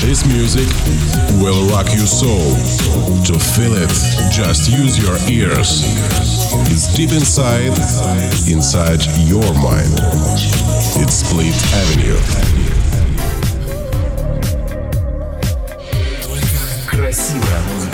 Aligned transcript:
This 0.00 0.26
music 0.26 0.68
will 1.40 1.66
rock 1.70 1.86
your 1.94 2.06
soul. 2.06 2.54
To 3.24 3.38
feel 3.38 3.74
it, 3.74 3.90
just 4.30 4.70
use 4.70 4.98
your 4.98 5.16
ears. 5.30 5.82
It's 6.70 6.94
deep 6.94 7.12
inside, 7.12 7.72
inside 8.46 9.00
your 9.26 9.52
mind. 9.54 9.94
It's 11.00 11.24
Split 11.24 11.56
Avenue. 11.74 12.20
Красивая 16.86 17.60
музыка. 17.72 17.87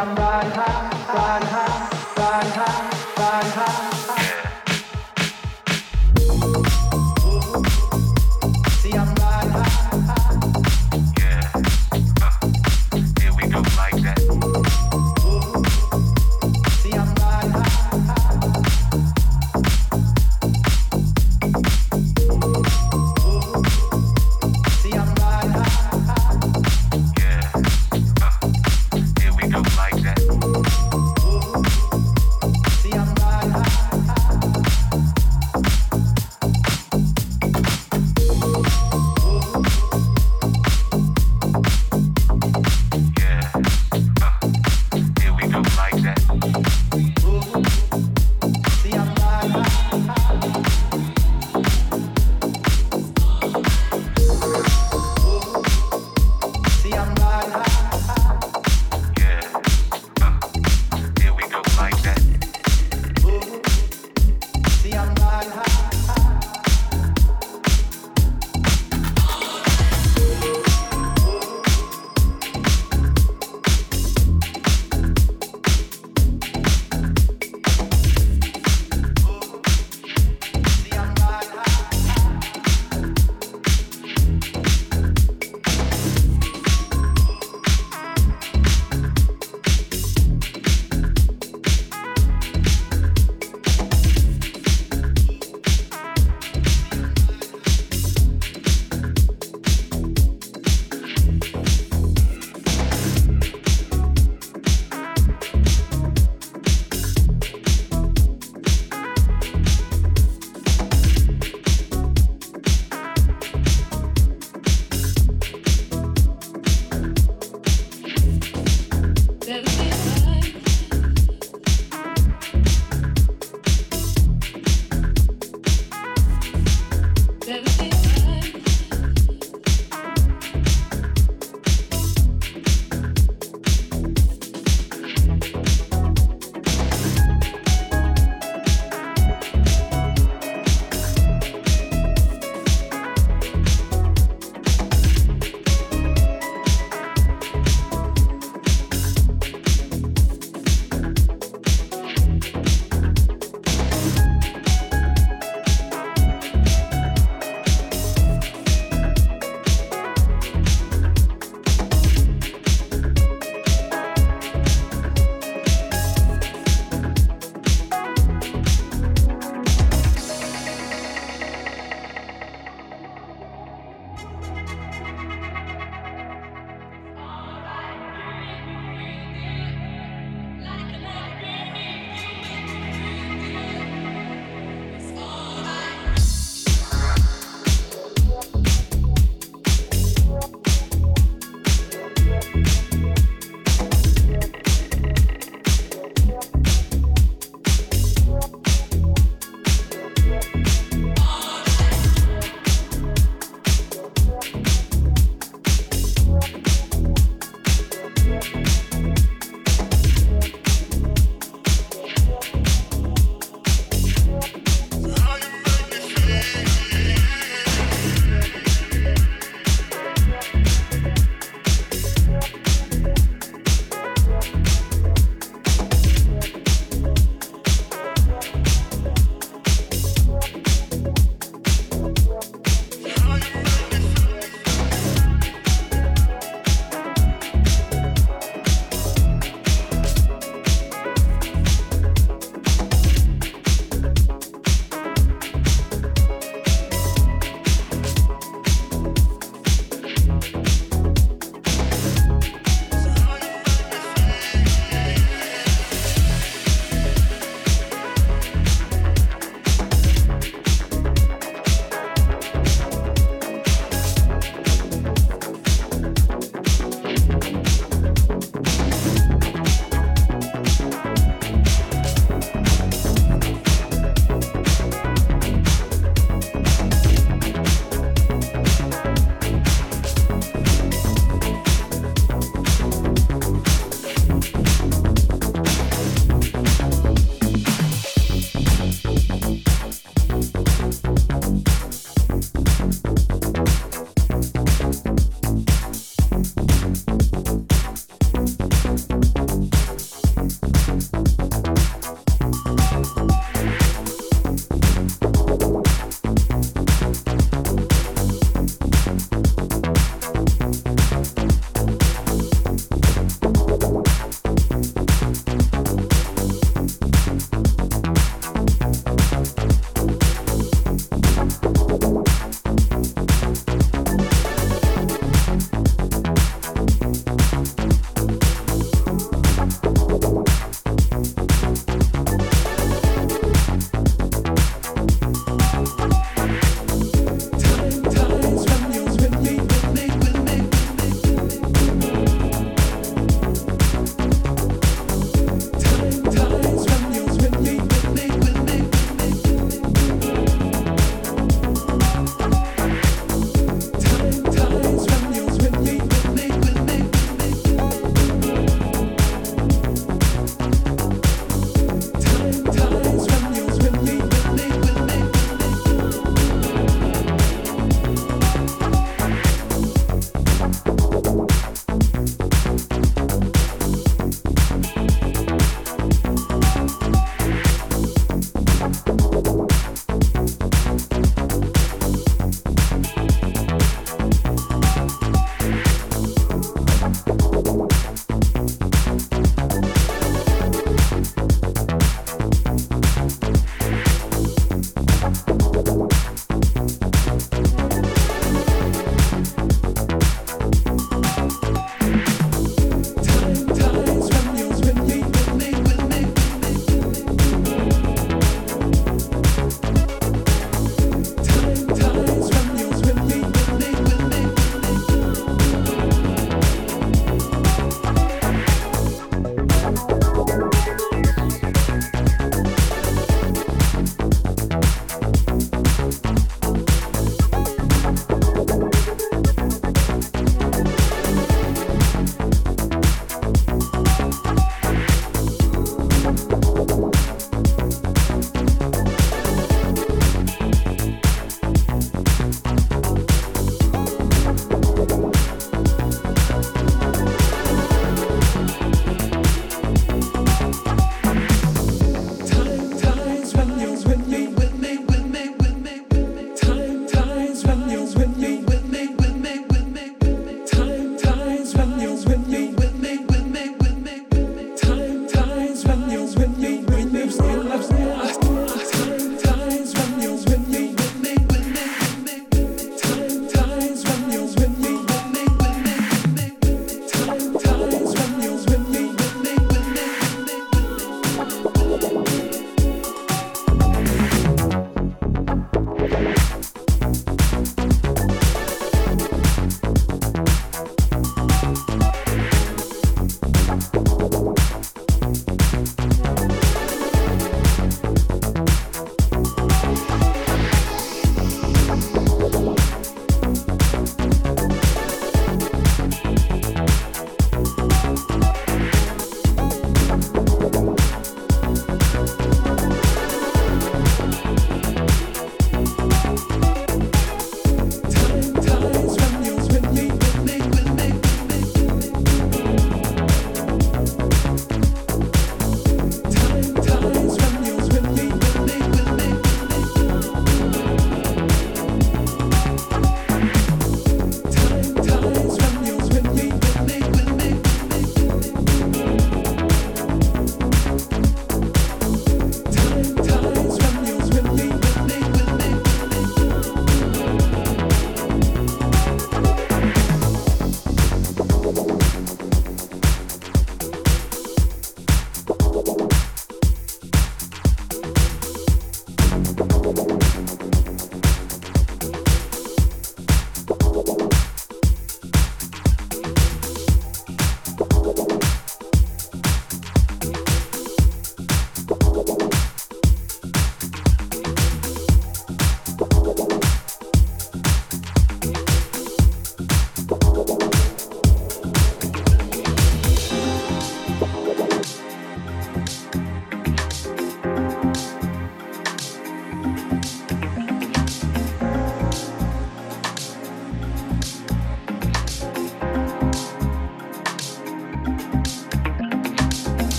I'm 0.00 0.14
right 0.14 0.44
high. 0.44 0.89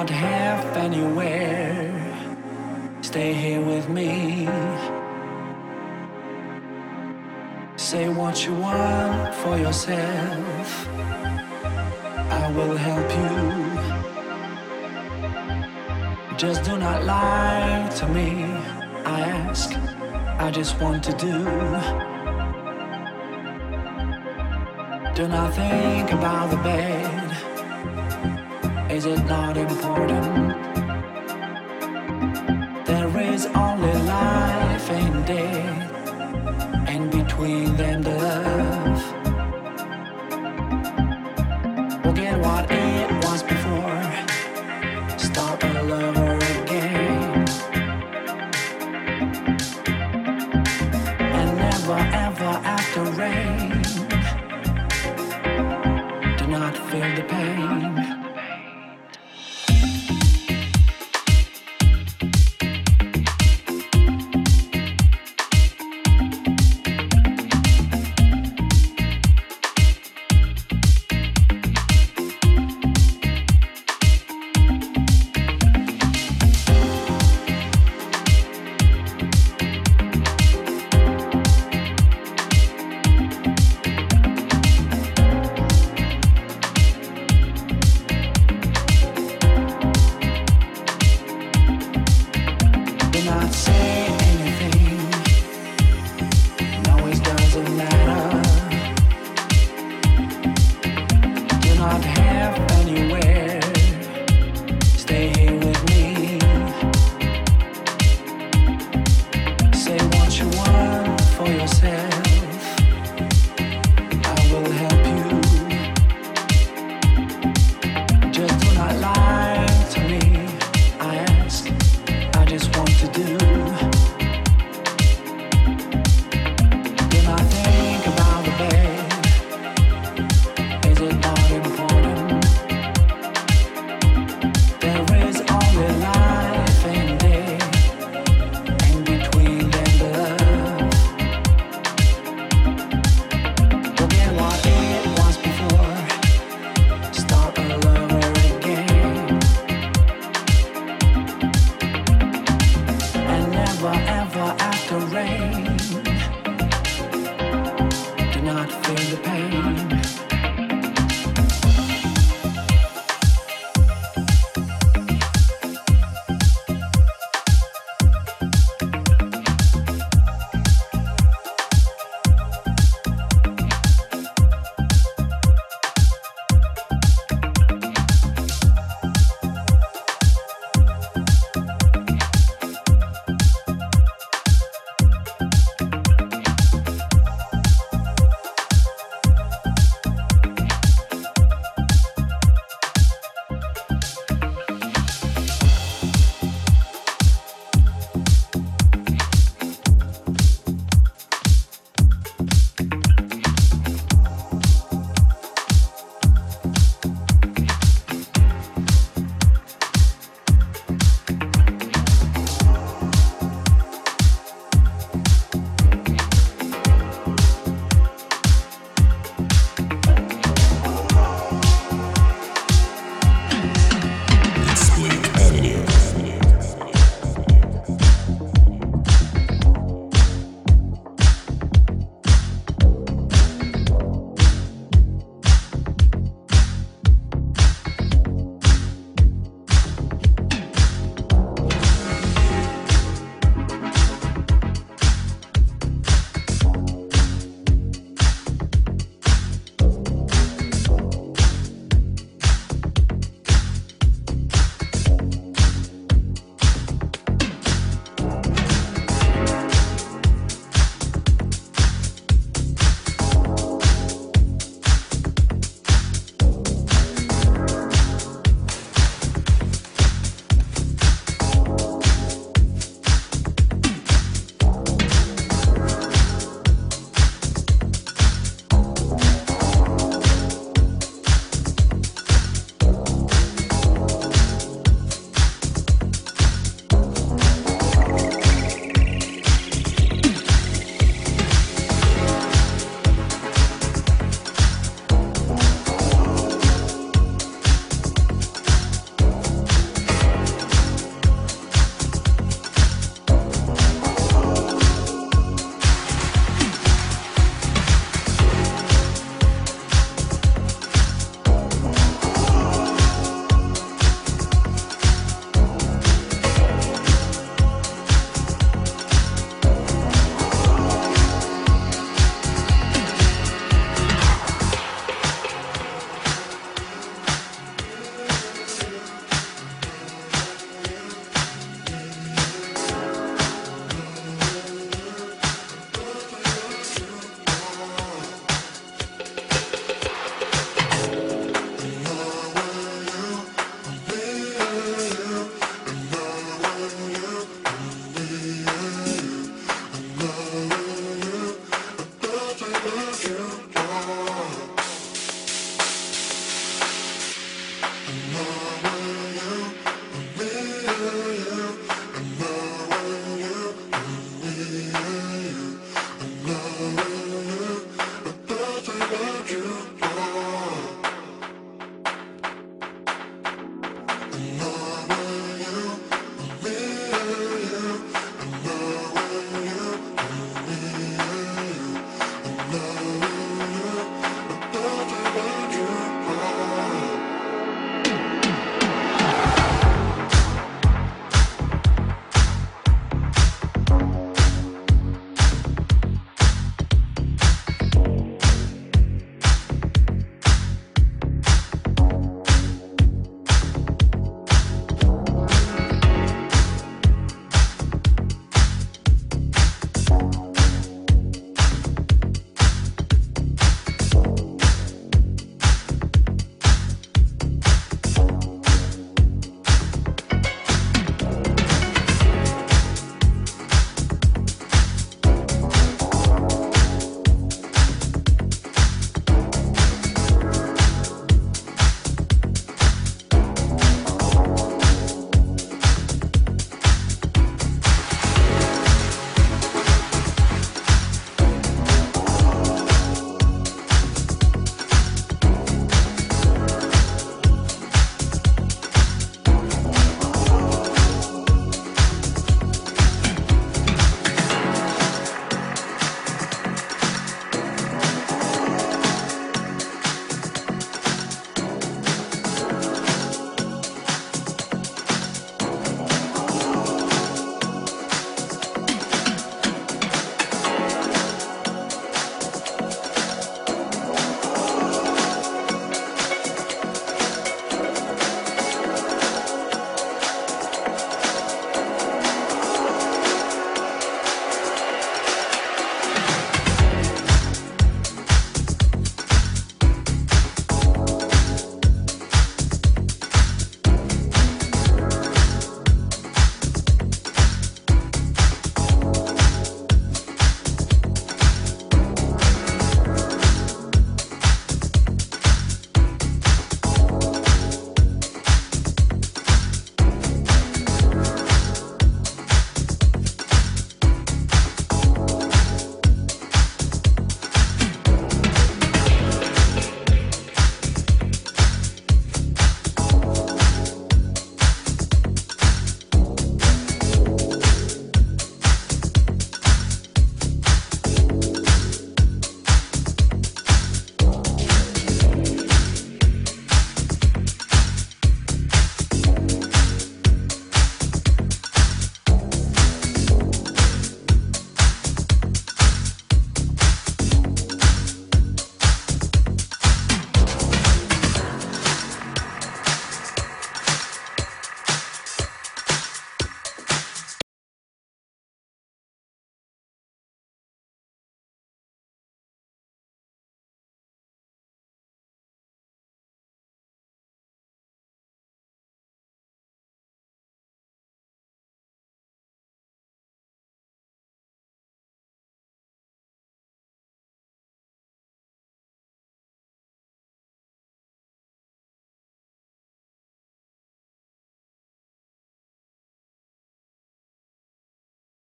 Not 0.00 0.08
have 0.08 0.64
anywhere. 0.78 1.92
Stay 3.02 3.34
here 3.34 3.60
with 3.60 3.86
me. 3.90 4.48
Say 7.76 8.08
what 8.08 8.46
you 8.46 8.54
want 8.54 9.34
for 9.42 9.58
yourself. 9.58 10.88
I 12.40 12.50
will 12.56 12.76
help 12.88 13.10
you. 13.20 13.34
Just 16.38 16.64
do 16.64 16.78
not 16.78 17.04
lie 17.04 17.90
to 17.98 18.08
me. 18.08 18.44
I 19.04 19.20
ask, 19.44 19.68
I 20.38 20.50
just 20.50 20.80
want 20.80 21.04
to 21.08 21.12
do. 21.28 21.36
Do 25.14 25.28
not 25.28 25.52
think 25.52 26.10
about 26.10 26.50
the 26.50 26.56
bed. 26.68 27.19
Is 29.00 29.06
it 29.06 29.24
not 29.24 29.56
important? 29.56 30.54
There 32.84 33.20
is 33.32 33.46
only 33.46 33.94
life 34.02 34.90
and 34.90 35.26
death, 35.26 36.86
and 36.86 37.10
between 37.10 37.76
them 37.78 38.02